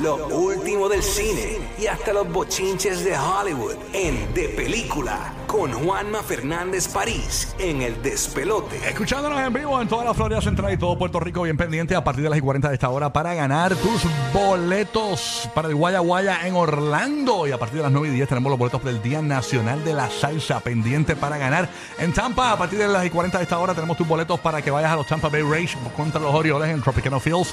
Lo 0.00 0.28
último 0.28 0.88
del 0.88 1.02
cine 1.02 1.58
y 1.76 1.88
hasta 1.88 2.12
los 2.12 2.30
bochinches 2.32 3.04
de 3.04 3.18
Hollywood 3.18 3.74
en 3.92 4.32
De 4.32 4.48
Película 4.50 5.34
con 5.48 5.72
Juanma 5.72 6.22
Fernández 6.22 6.86
París 6.86 7.52
en 7.58 7.82
El 7.82 8.00
Despelote. 8.00 8.76
Escuchándonos 8.88 9.40
en 9.40 9.52
vivo 9.52 9.82
en 9.82 9.88
toda 9.88 10.04
la 10.04 10.14
Florida 10.14 10.40
Central 10.40 10.72
y 10.72 10.76
todo 10.76 10.96
Puerto 10.96 11.18
Rico, 11.18 11.42
bien 11.42 11.56
pendiente 11.56 11.96
a 11.96 12.04
partir 12.04 12.22
de 12.22 12.30
las 12.30 12.38
y 12.38 12.42
40 12.42 12.68
de 12.68 12.74
esta 12.74 12.90
hora 12.90 13.12
para 13.12 13.34
ganar 13.34 13.74
tus 13.74 14.04
boletos 14.32 15.50
para 15.52 15.66
el 15.66 15.74
Guaya 15.74 15.98
Guaya 15.98 16.46
en 16.46 16.54
Orlando. 16.54 17.48
Y 17.48 17.50
a 17.50 17.58
partir 17.58 17.78
de 17.78 17.82
las 17.82 17.90
9 17.90 18.06
y 18.06 18.12
10 18.12 18.28
tenemos 18.28 18.50
los 18.50 18.58
boletos 18.60 18.84
del 18.84 19.02
Día 19.02 19.20
Nacional 19.20 19.84
de 19.84 19.94
la 19.94 20.08
Salsa 20.10 20.60
pendiente 20.60 21.16
para 21.16 21.38
ganar 21.38 21.68
en 21.98 22.12
Tampa. 22.12 22.52
A 22.52 22.56
partir 22.56 22.78
de 22.78 22.86
las 22.86 23.04
y 23.04 23.10
40 23.10 23.36
de 23.36 23.42
esta 23.42 23.58
hora 23.58 23.74
tenemos 23.74 23.96
tus 23.96 24.06
boletos 24.06 24.38
para 24.38 24.62
que 24.62 24.70
vayas 24.70 24.92
a 24.92 24.96
los 24.96 25.08
Tampa 25.08 25.28
Bay 25.28 25.42
Rays 25.42 25.76
contra 25.96 26.20
los 26.20 26.32
Orioles 26.32 26.68
en 26.68 26.80
Tropicana 26.82 27.18
Fields. 27.18 27.52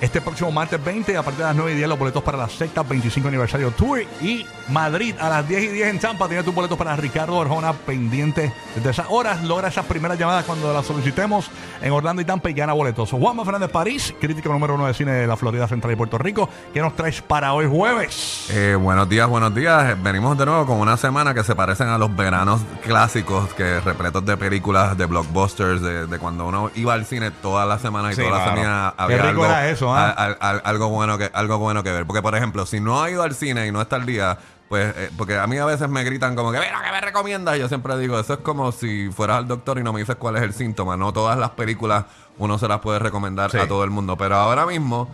Este 0.00 0.22
próximo 0.22 0.50
martes 0.50 0.82
20, 0.82 1.14
a 1.14 1.22
partir 1.22 1.40
de 1.40 1.44
las 1.48 1.54
9 1.56 1.72
y 1.72 1.74
10, 1.74 1.88
los 1.90 1.98
boletos 1.98 2.22
para 2.22 2.38
la 2.38 2.48
sexta 2.48 2.82
25 2.82 3.28
aniversario 3.28 3.70
tour. 3.72 4.00
Y 4.22 4.46
Madrid 4.70 5.14
a 5.20 5.28
las 5.28 5.46
10 5.46 5.62
y 5.64 5.66
10 5.68 5.88
en 5.88 5.98
Tampa. 5.98 6.26
Tiene 6.26 6.42
tus 6.42 6.54
boletos 6.54 6.78
para 6.78 6.96
Ricardo 6.96 7.38
Arjona 7.38 7.74
pendiente 7.74 8.50
desde 8.74 8.90
esas 8.90 9.06
horas. 9.10 9.42
Logra 9.44 9.68
esas 9.68 9.84
primeras 9.84 10.18
llamadas 10.18 10.46
cuando 10.46 10.72
las 10.72 10.86
solicitemos 10.86 11.50
en 11.82 11.92
Orlando 11.92 12.22
y 12.22 12.24
Tampa 12.24 12.48
y 12.48 12.54
gana 12.54 12.72
boletos. 12.72 13.10
Juanma 13.10 13.44
Fernández 13.44 13.70
París, 13.70 14.14
crítico 14.18 14.50
número 14.50 14.74
uno 14.74 14.86
de 14.86 14.94
cine 14.94 15.12
de 15.12 15.26
la 15.26 15.36
Florida 15.36 15.68
Central 15.68 15.92
y 15.92 15.96
Puerto 15.96 16.16
Rico. 16.16 16.48
¿Qué 16.72 16.80
nos 16.80 16.96
traes 16.96 17.20
para 17.20 17.52
hoy 17.52 17.66
jueves? 17.68 18.46
Eh, 18.50 18.76
buenos 18.80 19.06
días, 19.06 19.28
buenos 19.28 19.54
días. 19.54 20.02
Venimos 20.02 20.38
de 20.38 20.46
nuevo 20.46 20.64
con 20.64 20.78
una 20.78 20.96
semana 20.96 21.34
que 21.34 21.44
se 21.44 21.54
parecen 21.54 21.88
a 21.88 21.98
los 21.98 22.16
veranos 22.16 22.62
clásicos, 22.82 23.52
que 23.52 23.80
repletos 23.80 24.24
de 24.24 24.38
películas, 24.38 24.96
de 24.96 25.04
blockbusters, 25.04 25.82
de, 25.82 26.06
de 26.06 26.18
cuando 26.18 26.46
uno 26.46 26.70
iba 26.74 26.94
al 26.94 27.04
cine 27.04 27.30
toda 27.30 27.66
la 27.66 27.78
semana 27.78 28.12
y 28.12 28.14
Sí, 28.14 28.22
toda 28.22 28.32
la 28.38 28.38
mano. 28.46 28.56
semana 28.56 28.94
Qué 28.96 29.02
había 29.02 29.16
rico 29.18 29.28
algo, 29.28 29.44
era 29.44 29.68
eso, 29.68 29.89
¿ah? 29.94 30.10
al- 30.10 30.36
al- 30.40 30.62
algo 30.64 30.88
bueno 30.88 31.18
que 31.18 31.30
algo 31.32 31.58
bueno 31.58 31.82
que 31.82 31.90
ver. 31.92 32.06
Porque 32.06 32.22
por 32.22 32.34
ejemplo, 32.34 32.66
si 32.66 32.80
no 32.80 33.02
ha 33.02 33.10
ido 33.10 33.22
al 33.22 33.34
cine 33.34 33.66
y 33.66 33.72
no 33.72 33.80
está 33.80 33.96
al 33.96 34.06
día, 34.06 34.38
pues 34.68 34.94
eh, 34.96 35.10
porque 35.16 35.36
a 35.38 35.46
mí 35.46 35.58
a 35.58 35.64
veces 35.64 35.88
me 35.88 36.04
gritan 36.04 36.36
como 36.36 36.52
que 36.52 36.58
mira 36.60 36.80
que 36.84 36.92
me 36.92 37.00
recomiendas 37.00 37.56
y 37.56 37.60
yo 37.60 37.68
siempre 37.68 37.96
digo 37.98 38.18
eso 38.20 38.34
es 38.34 38.38
como 38.40 38.70
si 38.72 39.10
fueras 39.10 39.38
al 39.38 39.48
doctor 39.48 39.78
y 39.78 39.82
no 39.82 39.92
me 39.92 40.00
dices 40.00 40.16
cuál 40.16 40.36
es 40.36 40.42
el 40.42 40.52
síntoma. 40.54 40.96
No 40.96 41.12
todas 41.12 41.38
las 41.38 41.50
películas 41.50 42.04
uno 42.38 42.56
se 42.58 42.68
las 42.68 42.80
puede 42.80 42.98
recomendar 43.00 43.50
Sí. 43.50 43.58
a 43.58 43.66
todo 43.68 43.82
el 43.84 43.90
mundo, 43.90 44.16
pero 44.16 44.36
ahora 44.36 44.66
mismo 44.66 45.08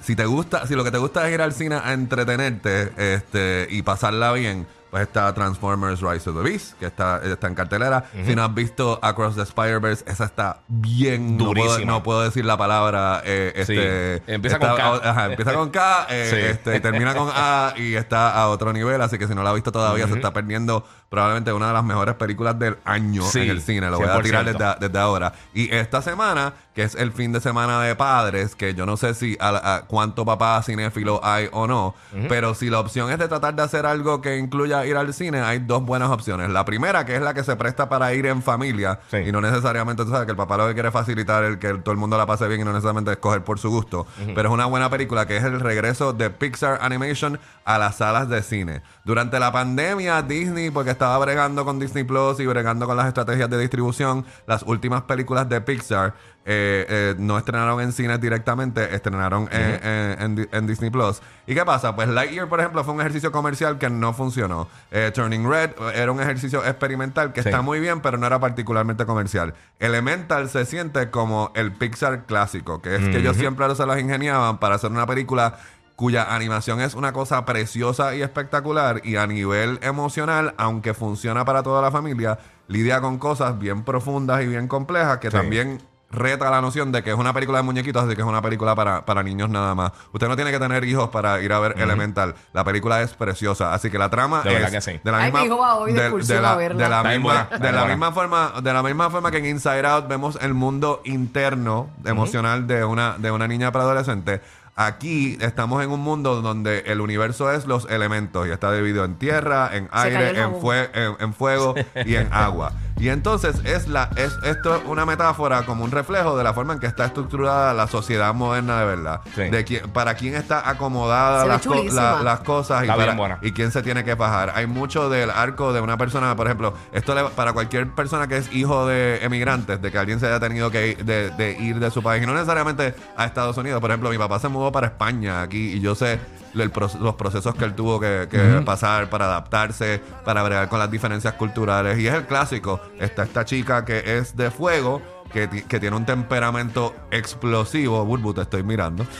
si 0.00 0.16
te 0.16 0.24
gusta, 0.26 0.66
si 0.66 0.74
lo 0.74 0.82
que 0.82 0.90
te 0.90 0.98
gusta 0.98 1.28
es 1.28 1.34
ir 1.34 1.40
al 1.42 1.52
cine 1.52 1.76
a 1.76 1.92
entretenerte 1.92 2.92
este, 3.14 3.68
y 3.70 3.82
pasarla 3.82 4.32
bien, 4.32 4.66
pues 4.92 5.04
está 5.04 5.32
Transformers 5.32 6.02
Rise 6.02 6.28
of 6.28 6.36
the 6.36 6.42
Beast, 6.42 6.78
que 6.78 6.84
está, 6.84 7.18
está 7.24 7.46
en 7.48 7.54
cartelera. 7.54 8.04
Si 8.26 8.36
no 8.36 8.44
has 8.44 8.54
visto 8.54 8.98
Across 9.02 9.36
the 9.36 9.42
Spider-Verse, 9.42 10.04
esa 10.06 10.26
está 10.26 10.58
bien 10.68 11.38
no 11.38 11.46
puedo, 11.52 11.64
Durísima. 11.70 11.92
no 11.92 12.02
puedo 12.02 12.20
decir 12.22 12.44
la 12.44 12.58
palabra. 12.58 13.22
eh, 13.24 13.52
Sí. 13.66 13.72
este, 13.72 14.22
Empieza 14.34 14.58
está- 14.58 14.68
con 14.68 14.76
K. 15.00 15.10
Ajá, 15.10 15.26
empieza 15.26 15.54
con 15.54 15.70
K, 15.70 16.06
eh, 16.10 16.28
Sí. 16.30 16.36
este, 16.36 16.78
termina 16.80 17.14
con 17.14 17.30
A 17.34 17.72
y 17.78 17.94
está 17.94 18.32
a 18.34 18.48
otro 18.50 18.70
nivel. 18.74 19.00
Así 19.00 19.16
que 19.16 19.26
si 19.26 19.34
no 19.34 19.42
la 19.42 19.48
ha 19.50 19.54
visto 19.54 19.72
todavía, 19.72 20.06
se 20.06 20.12
está 20.14 20.30
perdiendo 20.34 20.86
probablemente 21.08 21.52
una 21.54 21.68
de 21.68 21.72
las 21.74 21.84
mejores 21.84 22.14
películas 22.16 22.58
del 22.58 22.76
año 22.84 23.22
Sí, 23.24 23.40
en 23.40 23.50
el 23.50 23.62
cine. 23.62 23.88
Lo 23.90 23.98
voy 23.98 24.08
a 24.08 24.20
tirar 24.20 24.44
100%. 24.44 24.58
desde, 24.58 24.88
desde 24.88 24.98
ahora. 24.98 25.32
Y 25.54 25.74
esta 25.74 26.00
semana, 26.02 26.52
que 26.74 26.82
es 26.84 26.94
el 26.94 27.12
fin 27.12 27.32
de 27.32 27.40
semana 27.40 27.80
de 27.82 27.94
padres, 27.96 28.54
que 28.54 28.74
yo 28.74 28.84
no 28.86 28.96
sé 28.98 29.14
si 29.14 29.36
a, 29.40 29.74
a 29.76 29.82
cuánto 29.82 30.24
papá 30.26 30.62
cinéfilo 30.62 31.20
hay 31.22 31.48
o 31.52 31.66
no, 31.66 31.94
pero 32.28 32.54
si 32.54 32.68
la 32.70 32.80
opción 32.80 33.10
es 33.10 33.18
de 33.18 33.28
tratar 33.28 33.54
de 33.54 33.62
hacer 33.62 33.84
algo 33.86 34.20
que 34.20 34.36
incluya 34.38 34.81
ir 34.86 34.96
al 34.96 35.12
cine, 35.14 35.40
hay 35.40 35.58
dos 35.60 35.84
buenas 35.84 36.10
opciones. 36.10 36.50
La 36.50 36.64
primera, 36.64 37.04
que 37.06 37.16
es 37.16 37.22
la 37.22 37.34
que 37.34 37.44
se 37.44 37.56
presta 37.56 37.88
para 37.88 38.12
ir 38.14 38.26
en 38.26 38.42
familia, 38.42 39.00
Sí. 39.10 39.18
y 39.18 39.32
no 39.32 39.40
necesariamente, 39.40 40.04
tú 40.04 40.10
sabes, 40.10 40.26
que 40.26 40.30
el 40.32 40.36
papá 40.36 40.56
lo 40.56 40.66
que 40.68 40.74
quiere 40.74 40.88
es 40.88 40.92
facilitar 40.94 41.44
el 41.44 41.58
que 41.58 41.74
todo 41.74 41.92
el 41.92 41.98
mundo 41.98 42.16
la 42.18 42.26
pase 42.26 42.46
bien 42.48 42.60
y 42.60 42.64
no 42.64 42.70
necesariamente 42.72 43.12
escoger 43.12 43.42
por 43.44 43.58
su 43.58 43.70
gusto, 43.70 44.06
pero 44.34 44.48
es 44.48 44.54
una 44.54 44.66
buena 44.66 44.90
película 44.90 45.26
que 45.26 45.36
es 45.36 45.44
el 45.44 45.60
regreso 45.60 46.12
de 46.12 46.30
Pixar 46.30 46.78
Animation 46.82 47.38
a 47.64 47.78
las 47.78 47.96
salas 47.96 48.28
de 48.28 48.42
cine. 48.42 48.82
Durante 49.04 49.38
la 49.40 49.52
pandemia, 49.52 50.22
Disney, 50.22 50.70
porque 50.70 50.90
estaba 50.90 51.18
bregando 51.18 51.64
con 51.64 51.78
Disney 51.78 52.04
Plus 52.04 52.40
y 52.40 52.46
bregando 52.46 52.86
con 52.86 52.96
las 52.96 53.06
estrategias 53.06 53.48
de 53.50 53.58
distribución, 53.58 54.24
las 54.46 54.62
últimas 54.62 55.02
películas 55.02 55.48
de 55.48 55.60
Pixar 55.60 56.14
eh, 56.44 56.86
eh, 56.88 57.14
no 57.18 57.38
estrenaron 57.38 57.80
en 57.80 57.92
cines 57.92 58.20
directamente, 58.20 58.94
estrenaron 58.94 59.48
en, 59.52 59.80
en- 59.86 60.22
en 60.22 60.34
Di- 60.36 60.48
en 60.50 60.66
Disney 60.66 60.90
Plus. 60.90 61.22
¿Y 61.46 61.54
qué 61.54 61.64
pasa? 61.64 61.94
Pues 61.94 62.08
Lightyear, 62.08 62.48
por 62.48 62.58
ejemplo, 62.60 62.82
fue 62.84 62.94
un 62.94 63.00
ejercicio 63.00 63.30
comercial 63.32 63.78
que 63.78 63.88
no 63.90 64.12
funcionó. 64.12 64.68
Eh, 64.90 65.12
Turning 65.14 65.48
Red 65.48 65.70
eh, 65.70 65.92
era 65.94 66.10
un 66.12 66.20
ejercicio 66.20 66.64
experimental 66.64 67.32
que 67.32 67.42
Sí. 67.42 67.48
está 67.48 67.62
muy 67.62 67.78
bien, 67.80 68.00
pero 68.00 68.18
no 68.18 68.26
era 68.26 68.40
particularmente 68.40 69.06
comercial. 69.06 69.54
Elemental 69.78 70.48
se 70.48 70.64
siente 70.66 71.10
como 71.10 71.52
el 71.54 71.72
Pixar 71.72 72.24
clásico, 72.26 72.82
que 72.82 72.96
es 72.96 73.00
que 73.02 73.18
ellos 73.18 73.36
siempre 73.36 73.72
se 73.74 73.86
los 73.86 73.98
ingeniaban 74.00 74.58
para 74.58 74.74
hacer 74.76 74.90
una 74.90 75.06
película 75.06 75.58
cuya 75.96 76.34
animación 76.34 76.80
es 76.80 76.94
una 76.94 77.12
cosa 77.12 77.44
preciosa 77.44 78.14
y 78.16 78.22
espectacular 78.22 79.02
y 79.04 79.16
a 79.16 79.26
nivel 79.26 79.78
emocional, 79.82 80.54
aunque 80.56 80.94
funciona 80.94 81.44
para 81.44 81.62
toda 81.62 81.80
la 81.82 81.92
familia, 81.92 82.38
lidia 82.66 83.00
con 83.00 83.18
cosas 83.18 83.58
bien 83.58 83.84
profundas 83.84 84.42
y 84.42 84.46
bien 84.48 84.66
complejas 84.66 85.18
que 85.18 85.30
Sí. 85.30 85.36
también 85.36 85.80
reta 86.12 86.50
la 86.50 86.60
noción 86.60 86.92
de 86.92 87.02
que 87.02 87.10
es 87.10 87.16
una 87.16 87.32
película 87.32 87.58
de 87.58 87.64
muñequitos, 87.64 88.04
así 88.04 88.14
que 88.14 88.20
es 88.20 88.26
una 88.26 88.42
película 88.42 88.74
para, 88.74 89.04
para 89.04 89.22
niños 89.22 89.48
nada 89.50 89.74
más. 89.74 89.92
Usted 90.12 90.28
no 90.28 90.36
tiene 90.36 90.50
que 90.52 90.58
tener 90.58 90.84
hijos 90.84 91.08
para 91.08 91.40
ir 91.40 91.52
a 91.52 91.58
ver 91.58 91.74
Elemental. 91.80 92.34
La 92.52 92.62
película 92.64 93.00
es 93.02 93.14
preciosa, 93.14 93.72
así 93.74 93.90
que 93.90 93.98
la 93.98 94.10
trama 94.10 94.42
De 94.42 94.54
es 94.62 94.70
que 94.70 94.80
sí. 94.80 95.00
de 95.02 95.10
la 95.10 95.18
Ay, 95.18 95.24
misma 95.24 95.40
mi 95.40 95.46
hijo 95.46 95.58
va 95.58 95.74
hoy 95.76 95.92
de 95.94 96.02
de- 96.10 96.22
de 96.22 96.40
la, 96.40 96.52
a 96.52 96.56
verla. 96.56 96.84
de 96.84 96.88
la 96.90 97.02
misma, 97.02 97.48
de 97.58 97.72
la 97.72 97.84
misma 97.86 98.12
forma, 98.12 98.52
de 98.62 98.72
la 98.72 98.82
misma 98.82 99.10
forma 99.10 99.30
que 99.30 99.38
en 99.38 99.46
Inside 99.46 99.86
Out 99.86 100.06
vemos 100.08 100.38
el 100.40 100.54
mundo 100.54 101.00
interno 101.04 101.90
emocional 102.04 102.66
de 102.66 102.84
una 102.84 103.16
de 103.18 103.30
una 103.30 103.48
niña 103.48 103.72
preadolescente. 103.72 104.40
Aquí 104.74 105.36
estamos 105.42 105.82
en 105.84 105.90
un 105.90 106.00
mundo 106.00 106.40
donde 106.40 106.80
el 106.86 107.00
universo 107.02 107.52
es 107.52 107.66
los 107.66 107.84
elementos 107.90 108.48
y 108.48 108.50
está 108.50 108.72
dividido 108.72 109.04
en 109.04 109.16
tierra, 109.16 109.68
en 109.76 109.88
aire, 109.92 110.30
en, 110.30 110.36
jabón. 110.36 110.60
fue- 110.62 110.90
en, 110.94 111.16
en 111.20 111.34
fuego 111.34 111.74
y 112.06 112.14
en 112.14 112.28
agua. 112.32 112.72
Y 112.98 113.08
entonces 113.08 113.56
es 113.64 113.88
la 113.88 114.10
es 114.16 114.32
esto 114.44 114.76
es 114.76 114.82
una 114.86 115.04
metáfora 115.04 115.64
como 115.66 115.82
un 115.82 115.90
reflejo 115.90 116.36
de 116.38 116.44
la 116.44 116.54
forma 116.54 116.72
en 116.74 116.78
que 116.78 116.86
está 116.86 117.04
estructurada 117.06 117.74
la 117.74 117.88
sociedad 117.88 118.32
moderna 118.32 118.78
de 118.80 118.86
verdad. 118.86 119.20
Sí. 119.34 119.42
De 119.50 119.64
quién, 119.64 119.90
para 119.90 120.14
quién 120.14 120.36
está 120.36 120.68
acomodada 120.68 121.44
las, 121.44 121.66
co- 121.66 121.74
chulísima. 121.74 122.00
la- 122.18 122.22
las 122.22 122.40
cosas 122.40 122.84
y, 122.84 122.86
para- 122.86 123.38
y 123.42 123.52
quién 123.52 123.72
se 123.72 123.82
tiene 123.82 124.04
que 124.04 124.14
bajar. 124.14 124.52
Hay 124.54 124.66
mucho 124.66 125.10
del 125.10 125.30
arco 125.30 125.72
de 125.72 125.80
una 125.80 125.96
persona, 125.98 126.34
por 126.36 126.46
ejemplo, 126.46 126.74
esto 126.92 127.14
le- 127.14 127.24
para 127.30 127.52
cualquier 127.52 127.90
persona 127.90 128.28
que 128.28 128.36
es 128.36 128.52
hijo 128.54 128.86
de 128.86 129.18
emigrantes, 129.24 129.82
de 129.82 129.90
que 129.90 129.98
alguien 129.98 130.20
se 130.20 130.26
haya 130.28 130.38
tenido 130.40 130.70
que 130.70 130.88
ir 130.88 131.04
de, 131.04 131.30
de 131.30 131.52
ir 131.60 131.78
de 131.80 131.90
su 131.90 132.02
país 132.02 132.22
y 132.22 132.26
no 132.26 132.34
necesariamente 132.34 132.94
a 133.16 133.24
Estados 133.24 133.56
Unidos. 133.58 133.80
Por 133.80 133.90
ejemplo, 133.90 134.10
mi 134.10 134.18
papá 134.18 134.38
se 134.38 134.48
mudó 134.48 134.61
para 134.70 134.88
España 134.88 135.42
aquí 135.42 135.72
y 135.72 135.80
yo 135.80 135.94
sé 135.94 136.20
el 136.54 136.70
los 137.00 137.14
procesos 137.14 137.54
que 137.54 137.64
él 137.64 137.74
tuvo 137.74 137.98
que, 137.98 138.28
que 138.30 138.62
pasar 138.64 139.08
para 139.08 139.24
adaptarse, 139.26 140.00
para 140.24 140.42
bregar 140.42 140.68
con 140.68 140.78
las 140.78 140.90
diferencias 140.90 141.34
culturales. 141.34 141.98
Y 141.98 142.06
es 142.06 142.14
el 142.14 142.26
clásico. 142.26 142.80
Está 142.98 143.22
esta 143.22 143.44
chica 143.44 143.84
que 143.84 144.18
es 144.18 144.36
de 144.36 144.50
fuego. 144.50 145.00
Que, 145.32 145.48
ti- 145.48 145.62
que 145.62 145.80
tiene 145.80 145.96
un 145.96 146.04
temperamento 146.04 146.94
explosivo, 147.10 148.04
Burbu, 148.04 148.34
te 148.34 148.42
estoy 148.42 148.62
mirando. 148.62 149.04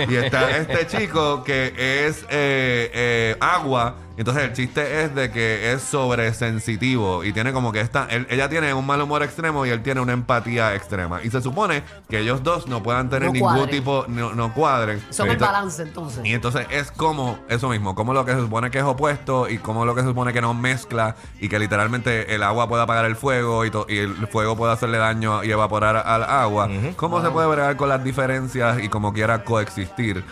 Este, 0.00 0.12
y 0.12 0.16
está 0.16 0.50
este 0.56 0.86
chico 0.86 1.44
que 1.44 2.06
es 2.06 2.22
eh, 2.30 2.90
eh, 2.92 3.36
agua. 3.40 3.94
Entonces 4.16 4.42
el 4.44 4.52
chiste 4.52 5.02
es 5.04 5.14
de 5.14 5.30
que 5.30 5.72
es 5.72 5.80
sobresensitivo 5.82 7.24
y 7.24 7.32
tiene 7.32 7.52
como 7.54 7.72
que 7.72 7.80
esta, 7.80 8.06
él- 8.10 8.26
ella 8.28 8.48
tiene 8.50 8.74
un 8.74 8.84
mal 8.86 9.00
humor 9.00 9.22
extremo 9.22 9.64
y 9.64 9.70
él 9.70 9.82
tiene 9.82 10.00
una 10.00 10.12
empatía 10.12 10.74
extrema. 10.74 11.22
Y 11.22 11.30
se 11.30 11.40
supone 11.40 11.82
que 12.08 12.18
ellos 12.18 12.42
dos 12.42 12.66
no 12.66 12.82
puedan 12.82 13.08
tener 13.08 13.28
No 13.28 13.32
ningún 13.32 13.50
cuadren. 13.54 13.70
tipo, 13.70 14.04
no, 14.08 14.34
no 14.34 14.52
cuadren. 14.52 15.00
Son 15.10 15.26
el 15.26 15.34
Entonces- 15.34 15.54
balance 15.54 15.82
entonces. 15.82 16.24
y 16.24 16.34
entonces 16.34 16.66
es 16.70 16.90
como 16.90 17.38
eso 17.48 17.68
mismo, 17.70 17.94
como 17.94 18.12
lo 18.12 18.24
que 18.26 18.32
se 18.32 18.40
supone 18.40 18.70
que 18.70 18.78
es 18.78 18.84
opuesto 18.84 19.48
y 19.48 19.56
como 19.58 19.86
lo 19.86 19.94
que 19.94 20.02
se 20.02 20.08
supone 20.08 20.32
que 20.34 20.40
no 20.42 20.52
mezcla 20.52 21.16
y 21.40 21.48
que 21.48 21.58
literalmente 21.58 22.34
el 22.34 22.42
agua 22.42 22.68
puede 22.68 22.82
apagar 22.82 23.06
el 23.06 23.16
fuego 23.16 23.64
y, 23.64 23.70
to- 23.70 23.86
y 23.88 23.98
el 23.98 24.26
fuego 24.28 24.54
puede 24.56 24.72
hacerle 24.74 24.98
daño 24.98 25.19
y 25.22 25.50
evaporar 25.50 25.96
al 25.96 26.24
agua. 26.24 26.68
¿Cómo 26.96 27.22
se 27.22 27.30
puede 27.30 27.48
bregar 27.48 27.76
con 27.76 27.88
las 27.88 28.02
diferencias 28.02 28.80
y 28.82 28.88
como 28.88 29.12
quiera 29.12 29.44
coexistir? 29.44 30.24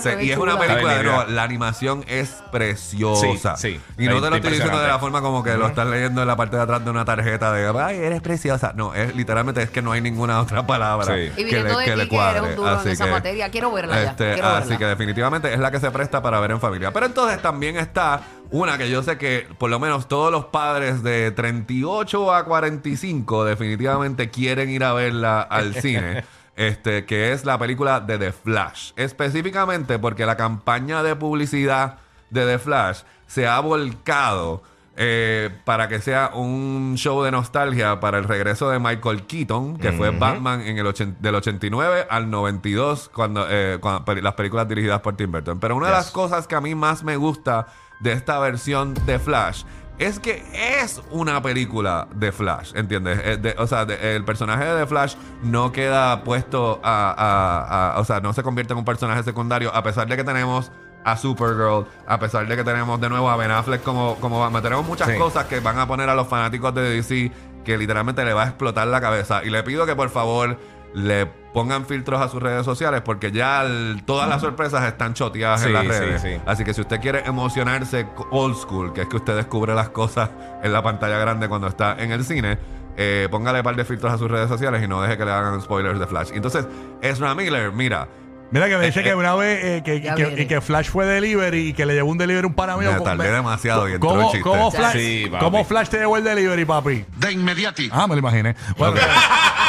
Se 0.00 0.16
ve 0.16 0.24
y 0.24 0.30
es 0.30 0.38
una 0.38 0.58
película, 0.58 0.94
de 0.94 1.02
mira. 1.04 1.26
la 1.26 1.42
animación 1.42 2.04
es 2.08 2.42
preciosa. 2.52 3.56
Sí, 3.56 3.80
sí. 3.96 4.02
Y 4.02 4.08
no 4.08 4.20
te 4.20 4.30
lo 4.30 4.36
estoy 4.36 4.52
diciendo 4.52 4.80
de 4.80 4.88
la 4.88 4.98
forma 4.98 5.20
como 5.20 5.42
que 5.42 5.56
lo 5.56 5.66
estás 5.66 5.86
leyendo 5.86 6.22
en 6.22 6.28
la 6.28 6.36
parte 6.36 6.56
de 6.56 6.62
atrás 6.62 6.84
de 6.84 6.90
una 6.90 7.04
tarjeta 7.04 7.52
de, 7.52 7.72
ay, 7.78 7.96
eres 7.98 8.20
preciosa. 8.20 8.72
No, 8.74 8.94
es 8.94 9.14
literalmente 9.14 9.62
es 9.62 9.70
que 9.70 9.82
no 9.82 9.92
hay 9.92 10.00
ninguna 10.00 10.40
otra 10.40 10.66
palabra 10.66 11.14
Sí. 11.14 11.30
Y 11.36 11.44
que 11.44 11.62
le, 11.62 11.84
que 11.84 11.96
le 11.96 12.08
cuadre. 12.08 12.54
duro 12.54 12.72
en 12.72 12.78
Así 12.78 12.90
esa 12.90 13.06
materia, 13.06 13.50
quiero 13.50 13.72
verla 13.72 14.02
ya, 14.02 14.10
este, 14.10 14.32
quiero 14.34 14.48
así 14.48 14.60
verla. 14.70 14.78
que 14.78 14.86
definitivamente 14.86 15.52
es 15.52 15.58
la 15.58 15.70
que 15.70 15.80
se 15.80 15.90
presta 15.90 16.22
para 16.22 16.40
ver 16.40 16.52
en 16.52 16.60
familia. 16.60 16.92
Pero 16.92 17.06
entonces 17.06 17.40
también 17.42 17.76
está 17.76 18.20
una 18.50 18.78
que 18.78 18.90
yo 18.90 19.02
sé 19.02 19.18
que 19.18 19.46
por 19.58 19.70
lo 19.70 19.78
menos 19.80 20.08
todos 20.08 20.30
los 20.30 20.46
padres 20.46 21.02
de 21.02 21.30
38 21.30 22.34
a 22.34 22.44
45 22.44 23.44
definitivamente 23.44 24.30
quieren 24.30 24.70
ir 24.70 24.84
a 24.84 24.92
verla 24.92 25.42
al 25.42 25.74
cine. 25.80 26.24
Este, 26.56 27.04
que 27.04 27.32
es 27.32 27.44
la 27.44 27.58
película 27.58 27.98
de 27.98 28.16
The 28.16 28.32
Flash. 28.32 28.92
Específicamente 28.94 29.98
porque 29.98 30.24
la 30.24 30.36
campaña 30.36 31.02
de 31.02 31.16
publicidad 31.16 31.98
de 32.30 32.46
The 32.46 32.58
Flash 32.60 33.00
se 33.26 33.48
ha 33.48 33.58
volcado 33.58 34.62
eh, 34.96 35.50
para 35.64 35.88
que 35.88 36.00
sea 36.00 36.30
un 36.34 36.94
show 36.96 37.24
de 37.24 37.32
nostalgia 37.32 37.98
para 37.98 38.18
el 38.18 38.24
regreso 38.24 38.70
de 38.70 38.78
Michael 38.78 39.26
Keaton, 39.26 39.76
que 39.78 39.90
fue 39.90 40.10
Batman 40.10 40.60
en 40.60 40.78
el 40.78 41.16
del 41.18 41.34
89 41.34 42.06
al 42.08 42.30
92, 42.30 43.10
cuando, 43.12 43.44
eh, 43.50 43.78
cuando 43.80 44.14
las 44.14 44.34
películas 44.34 44.68
dirigidas 44.68 45.00
por 45.00 45.16
Tim 45.16 45.32
Burton. 45.32 45.58
Pero 45.58 45.74
una 45.74 45.88
de 45.88 45.94
las 45.94 46.12
cosas 46.12 46.46
que 46.46 46.54
a 46.54 46.60
mí 46.60 46.76
más 46.76 47.02
me 47.02 47.16
gusta 47.16 47.66
de 48.04 48.12
esta 48.12 48.38
versión 48.38 48.94
de 49.06 49.18
Flash 49.18 49.64
es 49.98 50.18
que 50.18 50.44
es 50.82 51.00
una 51.10 51.40
película 51.40 52.06
de 52.14 52.32
Flash, 52.32 52.72
¿entiendes? 52.74 53.20
Eh, 53.24 53.36
de- 53.36 53.54
o 53.58 53.66
sea, 53.66 53.84
de- 53.84 54.16
el 54.16 54.24
personaje 54.24 54.64
de 54.64 54.86
Flash 54.86 55.14
no 55.42 55.70
queda 55.72 56.22
puesto 56.24 56.80
a, 56.82 57.10
a- 57.16 57.94
a- 57.94 58.00
O 58.00 58.04
sea, 58.04 58.20
no 58.20 58.32
se 58.32 58.42
convierte 58.42 58.72
en 58.72 58.80
un 58.80 58.84
personaje 58.84 59.22
secundario, 59.22 59.74
a 59.74 59.82
pesar 59.82 60.06
de 60.08 60.16
que 60.16 60.24
tenemos 60.24 60.70
a 61.04 61.16
Supergirl, 61.16 61.86
a 62.06 62.18
pesar 62.18 62.46
de 62.48 62.56
que 62.56 62.64
tenemos 62.64 63.00
de 63.00 63.08
nuevo 63.08 63.28
a 63.30 63.36
Ben 63.36 63.50
Affleck 63.50 63.82
como, 63.82 64.16
como 64.16 64.40
Batman. 64.40 64.62
Tenemos 64.62 64.84
muchas 64.86 65.08
Sí. 65.10 65.16
cosas 65.18 65.44
que 65.46 65.60
van 65.60 65.78
a 65.78 65.86
poner 65.86 66.08
a 66.08 66.14
los 66.14 66.26
fanáticos 66.28 66.74
de 66.74 66.82
DC 66.82 67.30
que 67.64 67.78
literalmente 67.78 68.24
le 68.24 68.32
va 68.34 68.42
a 68.42 68.46
explotar 68.46 68.86
la 68.88 69.00
cabeza. 69.00 69.42
Y 69.44 69.50
le 69.50 69.62
pido 69.62 69.86
que 69.86 69.94
por 69.94 70.10
favor 70.10 70.58
le 70.94 71.26
pongan 71.26 71.86
filtros 71.86 72.20
a 72.20 72.28
sus 72.28 72.42
redes 72.42 72.64
sociales 72.64 73.02
porque 73.04 73.30
ya 73.32 73.62
el- 73.62 74.02
todas 74.04 74.28
las 74.28 74.40
sorpresas 74.40 74.84
están 74.84 75.14
choteadas 75.14 75.60
Sí, 75.60 75.66
en 75.66 75.72
las 75.72 75.86
redes. 75.86 76.22
sí. 76.22 76.30
Así 76.46 76.64
que 76.64 76.72
si 76.74 76.80
usted 76.80 77.00
quiere 77.00 77.20
emocionarse 77.26 78.06
old 78.30 78.56
school, 78.56 78.92
que 78.92 79.02
es 79.02 79.08
que 79.08 79.16
usted 79.16 79.36
descubre 79.36 79.74
las 79.74 79.90
cosas 79.90 80.30
en 80.62 80.72
la 80.72 80.82
pantalla 80.82 81.18
grande 81.18 81.48
cuando 81.48 81.66
está 81.68 81.96
en 81.98 82.10
el 82.12 82.24
cine, 82.24 82.58
eh, 82.96 83.28
póngale 83.30 83.58
un 83.58 83.64
par 83.64 83.76
de 83.76 83.84
filtros 83.84 84.12
a 84.12 84.18
sus 84.18 84.30
redes 84.30 84.48
sociales 84.48 84.82
y 84.82 84.88
no 84.88 85.02
deje 85.02 85.16
que 85.18 85.24
le 85.24 85.30
hagan 85.32 85.60
spoilers 85.60 85.98
de 85.98 86.06
Flash. 86.06 86.30
Entonces, 86.32 86.66
Ezra 87.02 87.34
Miller, 87.34 87.72
mira, 87.72 88.08
Mira 88.50 88.68
que 88.68 88.76
me 88.76 88.86
dice 88.86 89.00
Eh, 89.00 89.02
que 89.02 89.08
eh, 89.08 89.14
una 89.16 89.34
vez 89.34 89.64
eh, 89.64 89.82
que, 89.84 90.00
que- 90.00 90.14
viene. 90.14 90.42
y 90.42 90.46
que 90.46 90.60
Flash 90.60 90.88
fue 90.88 91.06
delivery 91.06 91.68
y 91.70 91.72
que 91.72 91.86
le 91.86 91.94
llevó 91.94 92.10
un 92.12 92.18
delivery 92.18 92.46
un 92.46 92.54
pana 92.54 92.76
mío. 92.76 92.92
Me 92.92 93.00
tardé 93.00 93.32
demasiado 93.32 93.88
y 93.88 93.94
entró 93.94 94.10
¿Cómo, 94.10 94.20
el 94.20 94.26
chiste. 94.28 94.42
cómo 94.48 94.70
Flash, 94.70 94.92
Sí. 94.92 95.32
¿Cómo 95.40 95.64
Flash 95.64 95.88
te 95.88 95.98
llevó 95.98 96.18
el 96.18 96.22
delivery, 96.24 96.64
papi? 96.64 97.04
De 97.16 97.32
inmediati. 97.32 97.88
Ah, 97.90 98.06
me 98.06 98.14
lo 98.14 98.20
imaginé. 98.20 98.54
Bueno, 98.78 98.92
bien. 98.94 99.06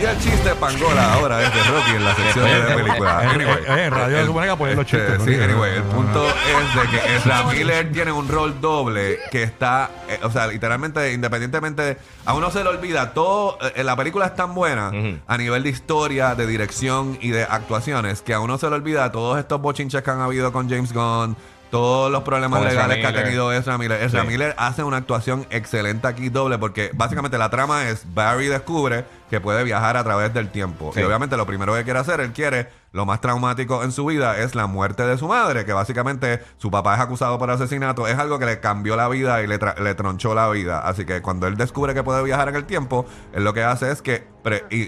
y 0.00 0.04
el 0.04 0.18
chiste 0.20 0.54
pangola 0.56 1.14
ahora 1.14 1.42
es 1.42 1.54
de 1.54 1.62
Rocky 1.62 1.90
en 1.92 2.04
la 2.04 2.14
sección 2.14 2.44
de 2.44 2.74
película. 2.74 3.18
Anyway, 3.20 3.58
eh, 3.66 3.84
en 3.86 3.90
radio 3.92 4.18
el- 4.18 4.26
supone 4.26 4.46
que 4.46 4.52
apoyan 4.52 4.76
los 4.76 4.84
este, 4.86 4.98
chistes, 4.98 5.22
Sí, 5.24 5.36
¿no? 5.36 5.44
anyway, 5.44 5.74
el 5.76 5.82
punto 5.84 6.26
es 6.26 6.74
de 6.82 6.88
que 6.98 7.16
Ezra 7.16 7.42
Miller 7.44 7.92
tiene 7.92 8.12
un 8.12 8.28
rol 8.28 8.60
doble 8.60 9.18
que 9.30 9.42
está, 9.42 9.90
eh, 10.08 10.18
o 10.22 10.30
sea, 10.30 10.46
literalmente, 10.46 11.12
independientemente, 11.12 11.82
de- 11.82 11.96
a 12.24 12.34
uno 12.34 12.50
se 12.50 12.62
le 12.62 12.68
olvida 12.70 13.12
todo, 13.14 13.58
eh, 13.74 13.82
la 13.84 13.96
película 13.96 14.26
es 14.26 14.34
tan 14.34 14.54
buena 14.54 14.90
a 15.26 15.36
nivel 15.38 15.62
de 15.62 15.68
historia, 15.70 16.34
de 16.34 16.46
dirección 16.46 17.18
y 17.20 17.30
de 17.30 17.44
actuaciones 17.44 18.22
que 18.22 18.34
a 18.34 18.40
uno 18.40 18.58
se 18.58 18.68
le 18.68 18.76
olvida 18.76 19.10
todos 19.12 19.38
estos 19.38 19.60
bochinches 19.60 20.02
que 20.02 20.10
han 20.10 20.20
habido 20.20 20.52
con 20.52 20.68
James 20.68 20.92
Gunn. 20.92 21.36
Todos 21.70 22.10
los 22.12 22.22
problemas 22.22 22.60
Con 22.60 22.68
legales 22.68 22.98
que 22.98 23.06
ha 23.06 23.12
tenido 23.12 23.52
Ezra 23.52 23.76
Miller. 23.78 24.02
Ezra 24.02 24.22
Sí. 24.22 24.26
Miller 24.28 24.54
hace 24.56 24.82
una 24.84 24.98
actuación 24.98 25.46
excelente 25.50 26.06
aquí 26.06 26.28
doble 26.28 26.58
porque 26.58 26.90
básicamente 26.94 27.38
la 27.38 27.50
trama 27.50 27.88
es 27.88 28.02
Barry 28.14 28.46
descubre 28.46 29.04
que 29.30 29.40
puede 29.40 29.64
viajar 29.64 29.96
a 29.96 30.04
través 30.04 30.32
del 30.32 30.50
tiempo. 30.50 30.92
Sí. 30.94 31.00
Y 31.00 31.02
obviamente 31.02 31.36
lo 31.36 31.46
primero 31.46 31.74
que 31.74 31.82
quiere 31.84 31.98
hacer, 31.98 32.20
él 32.20 32.32
quiere, 32.32 32.68
lo 32.92 33.04
más 33.06 33.20
traumático 33.20 33.82
en 33.82 33.90
su 33.92 34.06
vida 34.06 34.38
es 34.38 34.54
la 34.54 34.66
muerte 34.68 35.04
de 35.04 35.18
su 35.18 35.26
madre, 35.26 35.64
que 35.64 35.72
básicamente 35.72 36.40
su 36.58 36.70
papá 36.70 36.94
es 36.94 37.00
acusado 37.00 37.38
por 37.38 37.50
asesinato. 37.50 38.06
Es 38.06 38.18
algo 38.18 38.38
que 38.38 38.46
le 38.46 38.60
cambió 38.60 38.94
la 38.94 39.08
vida 39.08 39.42
y 39.42 39.46
le, 39.46 39.58
tra- 39.58 39.78
le 39.78 39.94
tronchó 39.94 40.34
la 40.34 40.48
vida. 40.48 40.78
Así 40.78 41.04
que 41.04 41.22
cuando 41.22 41.46
él 41.48 41.56
descubre 41.56 41.92
que 41.92 42.02
puede 42.04 42.22
viajar 42.22 42.48
en 42.48 42.56
el 42.56 42.64
tiempo, 42.64 43.04
él 43.32 43.42
lo 43.42 43.52
que 43.52 43.64
hace 43.64 43.90
es 43.90 44.00
que 44.00 44.28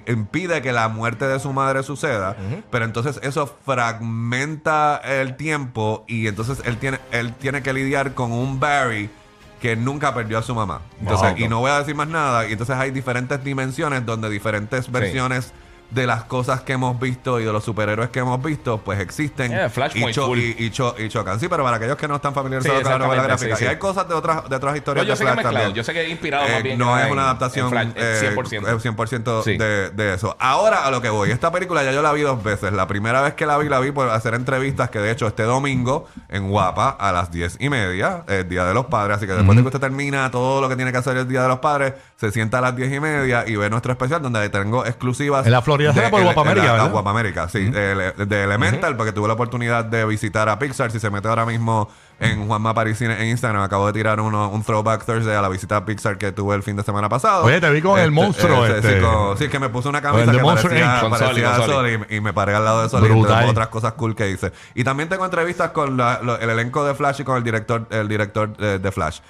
impide 0.06 0.62
que 0.62 0.72
la 0.72 0.88
muerte 0.88 1.26
de 1.26 1.40
su 1.40 1.52
madre 1.52 1.82
suceda. 1.82 2.36
Pero 2.70 2.84
entonces 2.84 3.18
eso 3.22 3.52
fragmenta 3.66 5.00
el 5.04 5.36
tiempo 5.36 6.04
y 6.06 6.28
entonces 6.28 6.62
él 6.64 6.76
tiene, 6.78 7.00
él 7.10 7.34
tiene 7.34 7.62
que 7.62 7.72
lidiar 7.72 8.14
con 8.14 8.30
un 8.32 8.60
Barry 8.60 9.10
que 9.60 9.76
nunca 9.76 10.14
perdió 10.14 10.38
a 10.38 10.42
su 10.42 10.54
mamá. 10.54 10.80
Entonces, 11.00 11.22
Exacto. 11.22 11.44
y 11.44 11.48
no 11.48 11.60
voy 11.60 11.70
a 11.70 11.78
decir 11.78 11.94
más 11.94 12.08
nada. 12.08 12.46
Y 12.48 12.52
entonces 12.52 12.76
hay 12.76 12.90
diferentes 12.90 13.42
dimensiones 13.42 14.04
donde 14.06 14.30
diferentes 14.30 14.90
versiones 14.90 15.52
de 15.90 16.06
las 16.06 16.24
cosas 16.24 16.60
que 16.60 16.74
hemos 16.74 16.98
visto 17.00 17.40
y 17.40 17.44
de 17.44 17.52
los 17.52 17.64
superhéroes 17.64 18.10
que 18.10 18.18
hemos 18.18 18.42
visto, 18.42 18.78
pues 18.78 19.00
existen 19.00 19.50
Yeah, 19.50 19.70
Flashpoint 19.70 20.10
y, 20.10 20.12
cho- 20.12 20.26
full. 20.26 20.38
y, 20.38 20.54
y 20.58 20.70
cho- 20.70 20.94
y 20.98 21.08
chocan. 21.08 21.40
Sí, 21.40 21.48
pero 21.48 21.64
para 21.64 21.78
aquellos 21.78 21.96
que 21.96 22.06
no 22.06 22.16
están 22.16 22.34
familiarizados 22.34 22.80
Sí, 22.80 22.82
con 22.84 22.92
la 22.92 22.98
novela 23.06 23.22
gráfica. 23.22 23.56
sí, 23.56 23.64
Y 23.64 23.66
hay 23.68 23.76
cosas 23.76 24.06
de 24.06 24.14
otras, 24.14 24.48
de 24.48 24.56
otras 24.56 24.76
historias 24.76 25.04
No, 25.04 25.08
yo 25.08 25.12
de 25.12 25.16
sé 25.16 25.24
que 25.24 25.26
Flash 25.32 25.36
mezclado, 25.36 25.64
también. 25.64 25.74
yo 25.76 25.84
sé 25.84 25.92
que 25.94 26.00
he 26.02 26.08
inspirado 26.10 26.44
más 26.48 26.52
Eh, 26.58 26.62
bien 26.62 26.78
no 26.78 26.98
en- 26.98 27.06
es 27.06 27.12
una 27.12 27.22
adaptación 27.22 27.66
en 27.66 27.70
Flash, 27.70 27.88
eh, 27.96 28.12
es 28.14 28.20
100%. 28.20 28.68
es 28.68 28.82
100% 28.82 29.42
Sí. 29.44 29.56
de, 29.56 29.90
de 29.90 30.14
eso. 30.14 30.36
Ahora 30.38 30.84
a 30.84 30.90
lo 30.90 31.00
que 31.00 31.08
voy. 31.08 31.30
Esta 31.30 31.50
película 31.50 31.82
ya 31.82 31.92
yo 31.92 32.02
la 32.02 32.12
vi 32.12 32.20
dos 32.20 32.42
veces. 32.42 32.70
La 32.74 32.86
primera 32.86 33.22
vez 33.22 33.32
que 33.32 33.46
la 33.46 33.56
vi, 33.56 33.70
la 33.70 33.80
vi 33.80 33.90
por 33.90 34.10
hacer 34.10 34.34
entrevistas 34.34 34.90
que 34.90 34.98
de 34.98 35.10
hecho 35.10 35.26
este 35.26 35.44
domingo 35.44 36.06
en 36.28 36.50
Guapa 36.50 36.90
a 36.90 37.12
las 37.12 37.30
10 37.30 37.56
y 37.60 37.70
media, 37.70 38.24
el 38.28 38.46
Día 38.46 38.66
de 38.66 38.74
los 38.74 38.86
Padres. 38.86 39.16
Así 39.16 39.26
que 39.26 39.32
después 39.32 39.56
de 39.56 39.62
que 39.62 39.68
usted 39.68 39.80
termina 39.80 40.30
todo 40.30 40.60
lo 40.60 40.68
que 40.68 40.76
tiene 40.76 40.92
que 40.92 40.98
hacer 40.98 41.16
el 41.16 41.26
Día 41.28 41.42
de 41.42 41.48
los 41.48 41.60
Padres, 41.60 41.94
se 42.16 42.30
sienta 42.30 42.58
a 42.58 42.60
las 42.60 42.76
10 42.76 42.92
y 42.92 43.00
media 43.00 43.44
y 43.46 43.56
ve 43.56 43.70
nuestro 43.70 43.92
especial 43.92 44.20
donde 44.20 44.46
tengo 44.50 44.84
exclusivas. 44.84 45.46
En 45.46 45.52
la 45.52 45.62
Florida 45.62 45.77
será 45.92 46.06
de- 46.06 46.10
por 46.10 46.20
en- 46.20 46.26
Guapa 46.26 46.40
en 46.40 46.46
la- 46.46 46.52
América, 46.52 46.66
la 46.66 46.72
¿verdad? 46.74 46.90
Guapa 46.92 47.10
América, 47.10 47.48
sí. 47.48 47.64
de, 47.70 48.12
de 48.26 48.42
Elemental, 48.44 48.96
porque 48.96 49.12
tuve 49.12 49.28
la 49.28 49.34
oportunidad 49.34 49.84
de 49.84 50.04
visitar 50.04 50.48
a 50.48 50.58
Pixar. 50.58 50.90
Si 50.90 51.00
se 51.00 51.10
mete 51.10 51.28
ahora 51.28 51.46
mismo 51.46 51.88
en 52.20 52.46
Juanma 52.48 52.74
Parisine 52.74 53.22
en 53.22 53.28
Instagram, 53.28 53.62
acabo 53.62 53.86
de 53.86 53.92
tirar 53.92 54.20
uno, 54.20 54.48
un 54.50 54.64
Throwback 54.64 55.04
Thursday 55.04 55.36
a 55.36 55.40
la 55.42 55.48
visita 55.48 55.76
a 55.76 55.84
Pixar 55.84 56.18
que 56.18 56.32
tuve 56.32 56.56
el 56.56 56.62
fin 56.64 56.74
de 56.76 56.82
semana 56.82 57.08
pasado. 57.08 57.44
Oye, 57.44 57.60
te 57.60 57.70
vi 57.70 57.80
con 57.80 57.98
el 57.98 58.10
monstruo, 58.10 58.66
sí, 58.66 58.72
este. 58.72 58.96
sí, 58.96 59.00
con- 59.04 59.38
sí, 59.38 59.44
es 59.44 59.50
que 59.50 59.58
me 59.60 59.68
puse 59.68 59.88
una 59.88 60.02
camisa 60.02 60.32
que 60.32 60.38
Monster 60.42 60.70
parecía, 60.70 60.92
Inc. 60.94 61.00
Con 61.00 61.10
parecía 61.10 61.54
Soli, 61.54 61.58
con 61.58 61.66
Soli 61.70 61.98
y, 62.10 62.16
y 62.16 62.20
me 62.20 62.32
paré 62.32 62.54
al 62.54 62.64
lado 62.64 62.82
de 62.82 62.88
Soli 62.88 63.06
y 63.08 63.22
otras 63.50 63.68
cosas 63.68 63.92
cool 63.92 64.16
que 64.16 64.28
hice. 64.30 64.52
Y 64.74 64.82
también 64.84 65.08
tengo 65.08 65.24
entrevistas 65.24 65.70
con 65.70 65.96
la- 65.96 66.20
lo- 66.22 66.38
el 66.38 66.50
elenco 66.50 66.84
de 66.84 66.94
Flash 66.94 67.20
y 67.20 67.24
con 67.24 67.36
el 67.36 67.44
director, 67.44 67.86
el 67.90 68.08
director 68.08 68.50
eh, 68.58 68.78
de 68.82 68.90
Flash. 68.92 69.20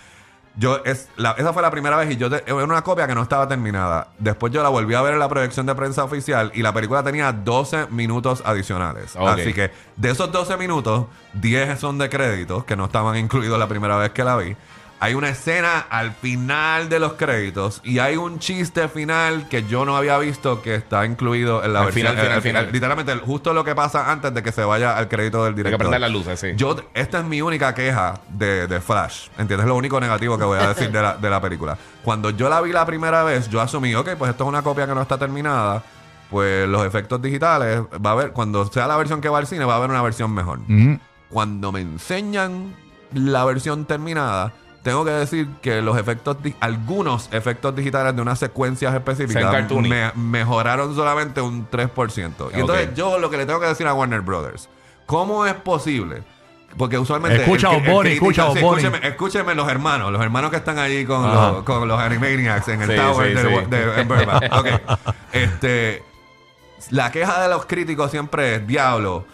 Yo 0.58 0.82
es 0.84 1.08
la- 1.16 1.32
esa 1.32 1.52
fue 1.52 1.62
la 1.62 1.70
primera 1.70 1.96
vez 1.96 2.10
y 2.10 2.16
yo 2.16 2.28
te- 2.28 2.42
era 2.44 2.56
una 2.64 2.82
copia 2.82 3.06
que 3.06 3.14
no 3.14 3.22
estaba 3.22 3.46
terminada. 3.46 4.08
Después 4.18 4.52
yo 4.52 4.62
la 4.62 4.68
volví 4.68 4.92
a 4.94 5.02
ver 5.02 5.12
en 5.14 5.20
la 5.20 5.28
proyección 5.28 5.66
de 5.66 5.74
prensa 5.76 6.02
oficial 6.02 6.50
y 6.54 6.62
la 6.62 6.72
película 6.74 7.02
tenía 7.04 7.32
12 7.32 7.86
minutos 7.90 8.42
adicionales. 8.44 9.14
Así 9.42 9.54
que 9.54 9.70
de 9.96 10.10
esos 10.10 10.32
12 10.32 10.56
minutos, 10.56 11.06
10 11.34 11.78
son 11.78 11.96
de 11.98 12.08
créditos 12.08 12.64
que 12.64 12.74
no 12.74 12.86
estaban 12.86 13.16
incluidos 13.16 13.58
la 13.58 13.68
primera 13.68 13.96
vez 13.96 14.10
que 14.10 14.24
la 14.24 14.36
vi. 14.36 14.56
Hay 15.00 15.14
una 15.14 15.28
escena 15.28 15.78
al 15.90 16.10
final 16.12 16.88
de 16.88 16.98
los 16.98 17.12
créditos 17.12 17.80
y 17.84 18.00
hay 18.00 18.16
un 18.16 18.40
chiste 18.40 18.88
final 18.88 19.48
que 19.48 19.62
yo 19.62 19.84
no 19.84 19.96
había 19.96 20.18
visto 20.18 20.60
que 20.60 20.74
está 20.74 21.06
incluido 21.06 21.62
en 21.62 21.72
la 21.72 21.80
Al 21.80 21.84
versión. 21.86 22.08
final, 22.08 22.22
final, 22.24 22.38
eh, 22.38 22.40
final. 22.40 22.68
Literalmente, 22.72 23.14
justo 23.18 23.54
lo 23.54 23.62
que 23.62 23.76
pasa 23.76 24.10
antes 24.10 24.34
de 24.34 24.42
que 24.42 24.50
se 24.50 24.64
vaya 24.64 24.96
al 24.98 25.08
crédito 25.08 25.44
del 25.44 25.52
Hay 25.52 25.54
que 25.54 25.62
director. 25.62 25.78
prender 25.78 26.00
las 26.00 26.10
luces, 26.10 26.40
sí. 26.40 26.48
Yo, 26.56 26.74
esta 26.94 27.18
es 27.20 27.24
mi 27.24 27.40
única 27.40 27.74
queja 27.74 28.20
de, 28.28 28.66
de 28.66 28.80
Flash. 28.80 29.28
¿Entiendes? 29.38 29.60
Es 29.60 29.68
lo 29.68 29.76
único 29.76 30.00
negativo 30.00 30.36
que 30.36 30.44
voy 30.44 30.58
a 30.58 30.68
decir 30.68 30.90
de 30.90 31.00
la, 31.00 31.16
de 31.16 31.30
la 31.30 31.40
película. 31.40 31.78
Cuando 32.02 32.30
yo 32.30 32.48
la 32.48 32.60
vi 32.60 32.72
la 32.72 32.84
primera 32.84 33.22
vez, 33.22 33.48
yo 33.48 33.60
asumí, 33.60 33.94
ok, 33.94 34.10
pues 34.18 34.32
esto 34.32 34.44
es 34.44 34.48
una 34.48 34.62
copia 34.62 34.86
que 34.88 34.94
no 34.96 35.02
está 35.02 35.16
terminada. 35.16 35.82
Pues 36.30 36.68
los 36.68 36.84
efectos 36.84 37.22
digitales, 37.22 37.80
va 38.04 38.10
a 38.10 38.12
haber, 38.14 38.32
cuando 38.32 38.66
sea 38.66 38.86
la 38.88 38.96
versión 38.96 39.20
que 39.20 39.28
va 39.28 39.38
al 39.38 39.46
cine, 39.46 39.64
va 39.64 39.74
a 39.74 39.76
haber 39.76 39.90
una 39.90 40.02
versión 40.02 40.32
mejor. 40.34 40.58
Cuando 41.30 41.70
me 41.72 41.80
enseñan 41.82 42.74
la 43.14 43.44
versión 43.44 43.84
terminada, 43.84 44.52
tengo 44.88 45.04
que 45.04 45.10
decir 45.12 45.48
que 45.62 45.80
los 45.82 45.96
efectos, 45.98 46.36
algunos 46.60 47.28
efectos 47.32 47.74
digitales 47.76 48.14
de 48.16 48.22
unas 48.22 48.38
secuencias 48.38 48.94
específicas 48.94 49.70
me- 49.70 50.12
mejoraron 50.14 50.94
solamente 50.94 51.40
un 51.40 51.68
3%. 51.70 52.50
Y 52.56 52.60
entonces 52.60 52.94
yo 52.94 53.18
lo 53.18 53.30
que 53.30 53.36
le 53.36 53.46
tengo 53.46 53.60
que 53.60 53.66
decir 53.66 53.86
a 53.86 53.94
Warner 53.94 54.20
Brothers, 54.22 54.68
¿cómo 55.06 55.46
es 55.46 55.54
posible? 55.54 56.22
Porque 56.76 56.98
usualmente... 56.98 57.42
Escucha, 57.42 57.74
el 57.74 57.90
Bonnie, 57.90 58.12
escucha, 58.14 58.50
sí, 58.52 58.58
escúcheme, 58.58 58.98
escúcheme 59.02 59.54
los 59.54 59.68
hermanos, 59.68 60.12
los 60.12 60.20
hermanos 60.22 60.50
que 60.50 60.58
están 60.58 60.78
allí 60.78 61.04
con, 61.06 61.22
los, 61.22 61.62
con 61.64 61.88
los 61.88 61.98
Animaniacs 61.98 62.68
en 62.68 62.82
el 62.82 62.90
Sí, 62.90 62.96
Tower 62.96 63.36
sí, 63.38 63.42
sí. 63.46 63.70
de, 63.70 64.00
en 64.00 64.08
Burbank. 64.08 64.44
Ok. 64.52 64.66
Este, 65.32 66.02
la 66.90 67.10
queja 67.10 67.42
de 67.42 67.48
los 67.48 67.66
críticos 67.66 68.10
siempre 68.10 68.56
es, 68.56 68.66
diablo, 68.66 69.24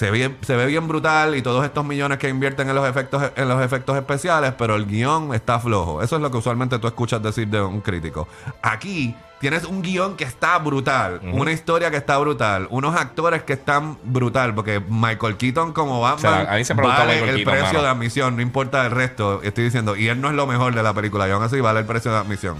se 0.00 0.10
ve, 0.10 0.34
se 0.40 0.56
ve 0.56 0.64
bien 0.64 0.88
brutal 0.88 1.36
y 1.36 1.42
todos 1.42 1.62
estos 1.62 1.84
millones 1.84 2.16
que 2.16 2.30
invierten 2.30 2.70
en 2.70 2.74
los 2.74 2.88
efectos 2.88 3.22
en 3.36 3.48
los 3.48 3.62
efectos 3.62 3.98
especiales, 3.98 4.54
pero 4.56 4.74
el 4.76 4.86
guion 4.86 5.34
está 5.34 5.60
flojo. 5.60 6.00
Eso 6.00 6.16
es 6.16 6.22
lo 6.22 6.30
que 6.30 6.38
usualmente 6.38 6.78
tú 6.78 6.86
escuchas 6.86 7.22
decir 7.22 7.48
de 7.48 7.60
un 7.60 7.82
crítico. 7.82 8.26
Aquí 8.62 9.14
tienes 9.40 9.64
un 9.64 9.82
guion 9.82 10.16
que 10.16 10.24
está 10.24 10.56
brutal, 10.58 11.20
una 11.32 11.52
historia 11.52 11.90
que 11.90 11.98
está 11.98 12.16
brutal, 12.16 12.66
unos 12.70 12.96
actores 12.96 13.42
que 13.42 13.52
están 13.52 13.98
brutal, 14.02 14.54
porque 14.54 14.80
Michael 14.88 15.36
Keaton 15.36 15.74
como 15.74 16.00
Batman 16.00 16.32
O 16.32 16.44
sea, 16.44 16.54
a 16.54 16.56
mí 16.56 16.64
vale 16.74 17.12
Michael 17.12 17.28
el 17.28 17.36
Keaton, 17.36 17.52
precio 17.52 17.66
mano. 17.74 17.82
de 17.82 17.88
admisión, 17.90 18.36
no 18.36 18.42
importa 18.42 18.86
el 18.86 18.92
resto, 18.92 19.42
estoy 19.42 19.64
diciendo, 19.64 19.96
y 19.96 20.08
él 20.08 20.18
no 20.18 20.28
es 20.28 20.34
lo 20.34 20.46
mejor 20.46 20.74
de 20.74 20.82
la 20.82 20.94
película, 20.94 21.28
y 21.28 21.30
aún 21.30 21.42
así 21.42 21.60
vale 21.60 21.80
el 21.80 21.86
precio 21.86 22.10
de 22.10 22.16
admisión. 22.16 22.56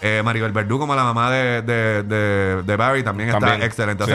Eh, 0.00 0.22
Maribel 0.24 0.52
Verdú 0.52 0.78
como 0.78 0.94
la 0.94 1.02
mamá 1.04 1.30
de, 1.30 1.60
de, 1.62 2.02
de- 2.04 2.62
de 2.62 2.76
Barry 2.76 3.02
también, 3.02 3.28
está 3.30 3.56
excelente. 3.62 4.04
sí. 4.06 4.10
O 4.12 4.14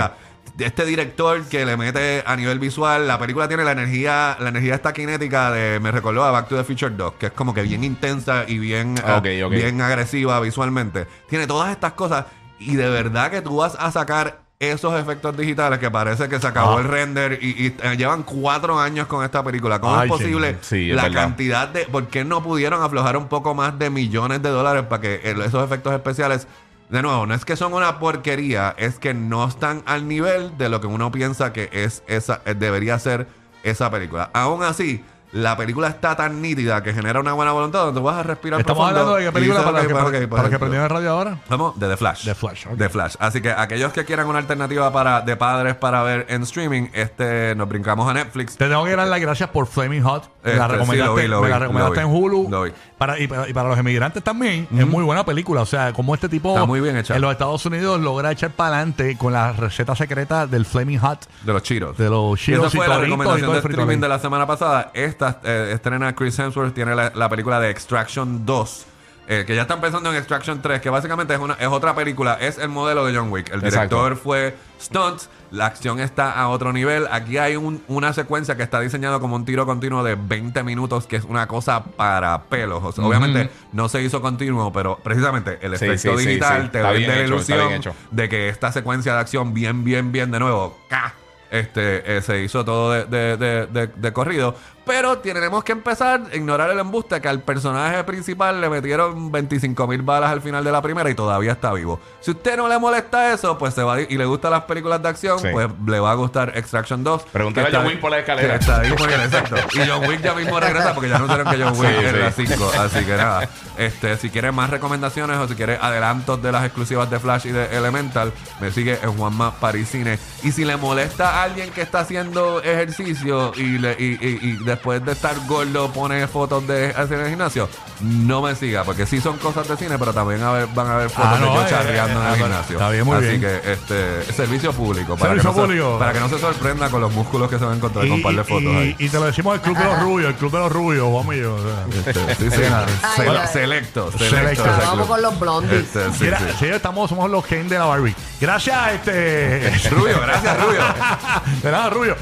sea, 0.58 0.68
este 0.68 0.86
director 0.86 1.44
que 1.46 1.66
le 1.66 1.78
mete 1.78 2.24
a 2.26 2.36
nivel 2.36 2.60
visual, 2.60 3.08
la 3.08 3.18
película 3.20 3.48
tiene 3.48 3.64
la 3.64 3.72
energía, 3.72 4.38
la 4.40 4.50
energía 4.50 4.76
esta 4.76 4.94
kinética 4.94 5.52
de, 5.52 5.80
me 5.80 5.92
recordó 5.92 6.24
a 6.24 6.32
Back 6.32 6.48
to 6.50 6.56
the 6.58 6.64
Future 6.64 6.94
2, 6.96 7.14
que 7.14 7.26
es 7.28 7.32
como 7.32 7.54
que 7.54 7.62
bien 7.64 7.84
intensa 7.84 8.44
y 8.48 8.58
bien, 8.60 8.96
eh, 9.24 9.46
bien 9.50 9.82
agresiva 9.82 10.40
visualmente. 10.40 11.08
Tiene 11.30 11.48
todas 11.48 11.72
estas 11.72 11.94
cosas 11.94 12.26
y 12.60 12.76
de 12.76 12.90
verdad 12.90 13.32
que 13.32 13.42
tú 13.42 13.58
vas 13.58 13.76
a 13.80 13.92
sacar 13.92 14.42
esos 14.60 14.98
efectos 14.98 15.36
digitales 15.36 15.78
que 15.80 15.92
parece 15.92 16.30
que 16.30 16.40
se 16.40 16.48
acabó 16.48 16.78
Ah. 16.78 16.82
el 16.82 16.88
render 16.88 17.40
y, 17.42 17.66
y, 17.66 17.76
eh, 17.84 17.98
llevan 17.98 18.24
cuatro 18.24 18.80
años 18.80 19.08
con 19.08 19.26
esta 19.26 19.44
película. 19.44 19.82
¿Cómo 19.82 19.96
Ay, 20.00 20.06
es 20.08 20.12
posible 20.12 20.48
señor. 20.62 20.64
Sí, 20.64 20.90
es 20.92 20.96
la 20.96 21.04
verdad. 21.04 21.22
cantidad 21.24 21.68
de... 21.68 21.86
¿Por 21.86 22.08
qué 22.08 22.24
no 22.24 22.42
pudieron 22.42 22.82
aflojar 22.82 23.18
un 23.18 23.28
poco 23.28 23.54
más 23.54 23.78
de 23.78 23.90
millones 23.90 24.42
de 24.42 24.50
dólares 24.50 24.84
para 24.88 25.02
que 25.02 25.16
el- 25.26 25.42
esos 25.42 25.62
efectos 25.66 25.92
especiales... 25.94 26.48
De 26.90 27.02
nuevo, 27.02 27.26
no 27.26 27.34
es 27.34 27.46
que 27.46 27.56
son 27.56 27.74
una 27.74 28.00
porquería, 28.00 28.76
es 28.78 29.00
que 29.00 29.14
no 29.14 29.48
están 29.48 29.84
al 29.86 30.08
nivel 30.08 30.58
de 30.58 30.70
lo 30.70 30.82
que 30.82 30.88
uno 30.88 31.12
piensa 31.12 31.54
que 31.54 31.70
es 31.72 32.04
esa, 32.08 32.42
eh, 32.46 32.54
debería 32.54 33.00
ser 33.00 33.28
esa 33.64 33.90
película. 33.90 34.30
Aún 34.34 34.64
así, 34.64 35.04
la 35.34 35.58
película 35.58 35.88
está 35.88 36.16
tan 36.16 36.42
nítida 36.42 36.82
que 36.84 36.94
genera 36.94 37.20
una 37.20 37.34
buena 37.34 37.52
voluntad 37.52 37.86
donde 37.86 38.00
vas 38.02 38.18
a 38.18 38.24
respirar 38.24 38.60
Estamos 38.60 38.78
profundo 38.84 39.00
hablando 39.00 39.20
de 39.20 39.26
qué 39.26 39.32
película 39.32 39.64
para, 39.64 39.82
que, 39.82 39.94
para, 39.94 40.30
para 40.30 40.50
que 40.50 40.60
prendieron 40.60 40.86
el 40.86 40.90
radio 40.90 41.12
ahora. 41.12 41.38
Vamos, 41.50 41.80
de 41.80 41.88
The 41.88 41.98
Flash. 41.98 42.26
The 42.26 42.36
Flash. 42.36 42.66
The 42.78 42.90
Flash. 42.90 43.16
Así 43.20 43.42
que 43.42 43.52
aquellos 43.52 43.92
que 43.94 44.06
quieran 44.06 44.28
una 44.28 44.40
alternativa 44.40 44.92
para 44.94 45.22
de 45.22 45.36
padres 45.36 45.76
para 45.76 46.04
ver 46.04 46.28
en 46.30 46.44
streaming, 46.44 46.90
este 46.94 47.56
nos 47.56 47.68
brincamos 47.68 48.10
a 48.10 48.14
Netflix. 48.14 48.58
Te 48.58 48.70
tengo 48.70 48.86
que 48.86 48.96
dar 48.96 49.08
las 49.08 49.20
gracias 49.20 49.50
por 49.50 49.66
Flaming 49.66 50.04
Hot. 50.04 50.30
La 50.44 50.68
recomendaste, 50.68 51.22
sí, 51.22 51.28
vi, 51.28 51.36
me 51.36 51.50
la 51.50 51.60
recomendaste 51.60 52.02
en 52.02 52.08
Hulu. 52.08 52.72
Para, 52.98 53.20
y, 53.20 53.28
para, 53.28 53.50
y 53.50 53.54
para 53.54 53.70
los 53.70 53.78
emigrantes 53.78 54.24
también. 54.24 54.68
Es 54.78 54.88
muy 54.88 55.04
buena 55.04 55.26
película. 55.26 55.62
O 55.62 55.66
sea, 55.66 55.94
como 55.94 56.14
este 56.14 56.30
tipo 56.30 56.50
Está 56.54 56.66
muy 56.66 56.80
bien 56.80 56.96
hecha. 56.96 57.16
en 57.16 57.22
los 57.22 57.32
Estados 57.32 57.66
Unidos 57.66 58.00
logra 58.00 58.32
echar 58.32 58.52
para 58.52 58.78
adelante 58.78 59.18
con 59.18 59.34
la 59.34 59.52
receta 59.52 59.96
secreta 59.96 60.48
del 60.48 60.66
Flaming 60.66 61.00
Hot. 61.00 61.28
De 61.44 61.54
los 61.54 61.64
chiros. 61.64 61.98
De 61.98 62.10
los 62.10 62.40
Y 62.40 62.46
Cheetos 62.46 62.68
Esa 62.68 62.78
fue 62.78 62.88
la 62.88 63.00
recomendación 63.00 63.52
de 63.52 63.58
streaming 63.60 63.98
de 63.98 64.08
la 64.10 64.20
semana 64.20 64.46
pasada. 64.46 64.92
Esta 64.94 65.23
eh, 65.44 65.72
estrena 65.74 66.14
Chris 66.16 66.38
Hemsworth, 66.40 66.74
tiene 66.74 66.96
la, 66.96 67.12
la 67.16 67.30
película 67.30 67.60
de 67.60 67.70
Extraction 67.70 68.46
2. 68.46 68.86
eh, 69.26 69.46
que 69.48 69.56
ya 69.56 69.62
están 69.62 69.80
pensando 69.80 70.10
en 70.12 70.18
Extraction 70.18 70.62
3, 70.62 70.82
que 70.82 70.90
básicamente 70.90 71.34
es, 71.34 71.40
una, 71.40 71.54
es 71.54 71.68
otra 71.68 71.96
película, 71.96 72.38
es 72.42 72.58
el 72.58 72.68
modelo 72.68 73.06
de 73.06 73.16
John 73.16 73.32
Wick. 73.32 73.48
El 73.54 73.64
Exacto. 73.64 73.96
director 74.04 74.18
fue 74.18 74.54
Stunt, 74.82 75.22
la 75.52 75.68
acción 75.68 76.02
está 76.02 76.34
a 76.34 76.50
otro 76.50 76.74
nivel. 76.74 77.08
Aquí 77.10 77.38
hay 77.38 77.56
un- 77.56 77.82
una 77.88 78.12
secuencia 78.12 78.58
que 78.58 78.64
está 78.64 78.82
diseñada 78.82 79.20
como 79.22 79.38
un 79.38 79.46
tiro 79.46 79.66
continuo 79.66 80.04
de 80.04 80.16
20 80.16 80.62
minutos, 80.64 81.08
que 81.08 81.16
es 81.16 81.24
una 81.24 81.48
cosa 81.48 81.86
para 81.86 82.44
pelos. 82.50 82.84
O 82.84 82.92
sea, 82.92 83.06
Obviamente 83.06 83.50
no 83.72 83.88
se 83.88 84.02
hizo 84.04 84.22
continuo, 84.22 84.74
pero 84.74 85.00
precisamente 85.02 85.58
el 85.62 85.78
Sí, 85.78 85.86
efecto 85.86 86.18
sí, 86.18 86.26
digital 86.28 86.64
sí. 86.64 86.70
te 86.74 86.80
bien 86.98 87.08
la 87.10 87.16
hecho, 87.22 87.24
ilusión 87.36 87.82
de 88.12 88.28
que 88.28 88.50
esta 88.50 88.74
secuencia 88.74 89.14
de 89.14 89.20
acción 89.22 89.54
bien, 89.54 89.86
bien, 89.86 90.12
bien 90.12 90.32
de 90.32 90.40
nuevo, 90.40 90.78
¡ca! 90.90 91.14
este, 91.50 92.18
eh, 92.18 92.22
se 92.24 92.42
hizo 92.42 92.66
todo 92.66 92.92
de, 92.92 93.06
de- 93.06 93.38
de- 93.38 93.68
de- 93.68 93.88
de 93.88 94.12
corrido. 94.12 94.56
Pero 94.86 95.18
tenemos 95.20 95.64
que 95.64 95.72
empezar 95.72 96.24
a 96.32 96.36
ignorar 96.36 96.70
el 96.70 96.78
embuste 96.80 97.22
que 97.22 97.30
al 97.30 97.40
personaje 97.42 98.04
principal 98.04 98.60
le 98.60 98.70
metieron 98.70 99.32
25 99.32 99.88
mil 99.88 100.02
balas 100.02 100.30
al 100.32 100.42
final 100.42 100.62
de 100.64 100.72
la 100.74 100.82
primera 100.82 101.10
y 101.10 101.16
todavía 101.16 101.54
está 101.54 101.72
vivo. 101.72 102.02
Si 102.20 102.32
usted 102.32 102.58
no 102.58 102.68
le 102.68 102.78
molesta 102.78 103.32
eso, 103.34 103.58
pues 103.58 103.74
se 103.74 103.82
va 103.84 104.02
y 104.02 104.18
le 104.18 104.26
gustan 104.26 104.52
las 104.52 104.64
películas 104.64 105.02
de 105.02 105.08
acción, 105.10 105.40
Sí. 105.40 105.48
pues 105.54 105.70
le 105.88 106.00
va 106.02 106.12
a 106.12 106.16
gustar 106.16 106.52
Extraction 106.58 107.02
2. 107.04 107.24
Pregúntale 107.32 107.68
a 107.70 107.72
John 107.80 107.88
Wick 107.88 108.02
por 108.02 108.12
la 108.12 108.20
escalera. 108.20 108.56
está 108.56 108.80
bien, 108.82 108.94
exacto. 108.94 109.56
Y 109.74 109.88
John 109.88 110.06
Wick 110.08 110.22
ya 110.22 110.34
mismo 110.34 110.60
regresa 110.60 110.94
porque 110.94 111.10
ya 111.10 111.16
anunciaron 111.16 111.48
que 111.54 111.64
John 111.64 111.80
Wick 111.80 111.90
Sí, 111.94 112.18
la 112.20 112.32
5. 112.32 112.72
Así 112.80 113.06
que 113.06 113.16
nada, 113.16 113.50
este, 113.78 114.18
si 114.18 114.30
quieres 114.30 114.54
más 114.54 114.70
recomendaciones 114.70 115.38
o 115.38 115.48
si 115.48 115.56
quieres 115.56 115.80
adelantos 115.82 116.42
de 116.42 116.52
las 116.52 116.66
exclusivas 116.66 117.10
de 117.10 117.20
Flash 117.20 117.48
y 117.48 117.52
de 117.52 117.66
Elemental, 117.78 118.34
me 118.60 118.70
sigue 118.72 119.00
en 119.02 119.14
Juanma 119.18 119.56
Parisine. 119.56 120.20
Y 120.44 120.52
si 120.52 120.66
le 120.66 120.76
molesta 120.76 121.40
a 121.40 121.44
alguien 121.44 121.72
que 121.72 121.82
está 121.82 122.00
haciendo 122.02 122.62
ejercicio 122.62 123.54
y, 123.56 123.78
le- 123.78 123.96
y, 123.98 124.18
y- 124.22 124.40
y 124.42 124.58
después 124.74 125.04
de 125.06 125.12
estar 125.12 125.36
gordo 125.48 125.92
pone 125.92 126.28
fotos 126.28 126.66
de 126.68 126.88
hacer 126.90 127.20
el 127.20 127.30
gimnasio, 127.30 127.70
no 128.02 128.42
me 128.42 128.56
siga, 128.56 128.84
porque 128.84 129.06
sí 129.06 129.22
son 129.22 129.38
cosas 129.38 129.68
de 129.68 129.78
cine, 129.78 129.98
pero 130.00 130.14
también 130.14 130.42
a 130.42 130.52
ver, 130.52 130.68
van 130.74 130.88
a 130.88 130.96
haber 130.96 131.10
fotos 131.10 131.32
ah, 131.32 131.38
no, 131.40 131.48
de 131.48 131.54
yo 131.54 131.62
eh, 131.62 131.70
charreando 131.70 132.20
eh, 132.20 132.22
en 132.22 132.28
el 132.28 132.34
ah, 132.34 132.38
gimnasio. 132.38 132.76
Está 132.76 132.90
bien, 132.90 133.06
muy 133.06 133.18
Así 133.18 133.28
bien. 133.28 133.42
que 133.42 133.72
este 133.72 134.34
servicio 134.34 134.74
público, 134.74 135.16
para, 135.16 135.32
servicio 135.32 135.52
que 135.52 135.58
no 135.58 135.66
público. 135.66 135.94
Se, 135.94 136.00
para 136.00 136.14
que 136.14 136.20
no 136.20 136.30
se 136.30 136.40
sorprenda 136.40 136.90
con 136.90 137.02
los 137.02 137.14
músculos 137.14 137.50
que 137.50 137.60
se 137.60 137.66
van 137.66 137.74
a 137.74 137.78
encontrar 137.78 138.06
y, 138.06 138.10
con 138.10 138.18
un 138.18 138.24
par 138.24 138.36
de 138.36 138.44
fotos. 138.44 138.64
Y, 138.64 138.76
ahí. 138.76 138.96
y 138.98 139.10
te 139.10 139.20
lo 139.20 139.26
decimos 139.26 139.54
al 139.54 139.62
Club 139.62 139.78
de 139.78 139.86
los 139.86 140.00
Rubios, 140.00 140.30
el 140.30 140.36
Club 140.36 140.52
de 140.52 140.58
los 140.58 140.72
Rubios, 140.72 141.14
vamos 141.14 141.36
yo. 141.36 141.58
Este, 141.96 142.52
selecto, 143.54 144.12
selecto. 144.12 144.64
Vamos 144.64 145.08
con 145.08 145.22
los 145.22 145.40
blondies. 145.40 145.84
Este, 145.84 146.12
sí, 146.14 146.24
Mira, 146.24 146.40
sí. 146.40 146.46
Sí, 146.60 146.66
estamos, 146.66 147.10
somos 147.10 147.30
los 147.30 147.46
Ken 147.46 147.70
de 147.70 147.78
la 147.78 147.86
Barbie. 147.86 148.16
Gracias, 148.42 148.94
este. 148.94 149.72
Rubio, 149.92 150.20
gracias, 150.20 150.60
Rubio. 150.60 150.82
de 151.64 151.72
nada, 151.72 151.90
Rubio. 151.90 152.16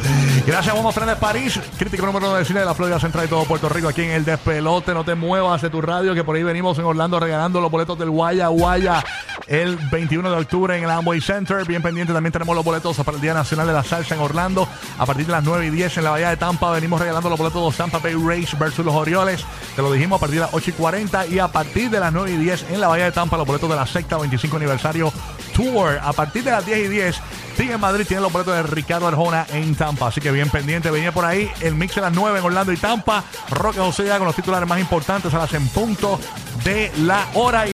Gracias, 0.45 0.75
Mono 0.75 0.91
Fernández 0.91 1.19
París, 1.19 1.59
crítico 1.77 2.05
número 2.05 2.27
9 2.27 2.40
de 2.49 2.65
la 2.65 2.73
Florida 2.73 2.99
Central 2.99 3.25
y 3.25 3.27
todo 3.27 3.45
Puerto 3.45 3.69
Rico 3.69 3.87
aquí 3.87 4.01
en 4.01 4.09
el 4.09 4.25
despelote. 4.25 4.95
No 4.95 5.05
te 5.05 5.13
muevas 5.13 5.61
de 5.61 5.69
tu 5.69 5.79
radio, 5.79 6.15
que 6.15 6.23
por 6.23 6.35
ahí 6.35 6.41
venimos 6.41 6.77
en 6.79 6.85
Orlando 6.85 7.19
regalando 7.19 7.61
los 7.61 7.69
boletos 7.69 7.99
del 7.99 8.09
Guaya 8.09 8.47
Guaya 8.47 9.03
el 9.47 9.77
21 9.77 10.31
de 10.31 10.37
octubre 10.37 10.75
en 10.75 10.83
el 10.83 10.89
Amway 10.89 11.21
Center. 11.21 11.63
Bien 11.65 11.83
pendiente, 11.83 12.13
también 12.13 12.33
tenemos 12.33 12.55
los 12.55 12.65
boletos 12.65 12.97
para 12.97 13.15
el 13.15 13.21
Día 13.21 13.35
Nacional 13.35 13.67
de 13.67 13.73
la 13.73 13.83
Salsa 13.83 14.15
en 14.15 14.21
Orlando. 14.21 14.67
A 14.97 15.05
partir 15.05 15.27
de 15.27 15.31
las 15.33 15.43
9 15.43 15.67
y 15.67 15.69
10 15.69 15.97
en 15.97 16.03
la 16.03 16.09
Bahía 16.09 16.29
de 16.31 16.37
Tampa 16.37 16.71
venimos 16.71 16.99
regalando 16.99 17.29
los 17.29 17.37
boletos 17.37 17.71
de 17.71 17.77
Tampa 17.77 17.99
Bay 17.99 18.15
Race 18.15 18.57
versus 18.57 18.83
los 18.83 18.95
Orioles. 18.95 19.45
Te 19.75 19.83
lo 19.83 19.91
dijimos 19.91 20.17
a 20.17 20.19
partir 20.19 20.39
de 20.39 20.45
las 20.45 20.53
8 20.53 20.71
y 20.71 20.73
40 20.73 21.27
y 21.27 21.39
a 21.39 21.47
partir 21.47 21.91
de 21.91 21.99
las 21.99 22.11
9 22.11 22.31
y 22.31 22.37
10 22.37 22.71
en 22.71 22.81
la 22.81 22.87
Bahía 22.87 23.05
de 23.05 23.11
Tampa 23.11 23.37
los 23.37 23.45
boletos 23.45 23.69
de 23.69 23.75
la 23.75 23.85
secta 23.85 24.17
25 24.17 24.57
aniversario 24.57 25.13
Tour. 25.53 25.99
A 26.01 26.13
partir 26.13 26.43
de 26.43 26.51
las 26.51 26.65
10 26.65 26.79
y 26.79 26.87
10, 26.87 27.15
sigue 27.57 27.73
en 27.73 27.79
Madrid, 27.79 28.05
tiene 28.07 28.21
los 28.21 28.31
boletos 28.31 28.55
de 28.55 28.63
Ricardo 28.63 29.07
Arjona 29.07 29.45
en 29.53 29.75
Tampa. 29.75 30.07
Así 30.07 30.21
que 30.21 30.31
bien 30.31 30.49
pendiente, 30.49 30.91
venía 30.91 31.11
por 31.11 31.25
ahí 31.25 31.49
el 31.61 31.75
mix 31.75 31.95
de 31.95 32.01
las 32.01 32.13
9 32.13 32.39
en 32.39 32.45
Orlando 32.45 32.71
y 32.71 32.77
Tampa. 32.77 33.23
Roque 33.49 33.79
José 33.79 34.05
ya 34.05 34.17
con 34.17 34.27
los 34.27 34.35
titulares 34.35 34.67
más 34.67 34.79
importantes 34.79 35.33
a 35.33 35.37
las 35.37 35.53
en 35.53 35.67
punto 35.69 36.19
de 36.63 36.91
la 36.97 37.27
hora. 37.33 37.65